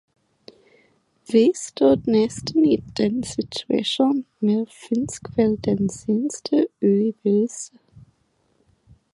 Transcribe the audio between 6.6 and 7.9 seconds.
udvidelse.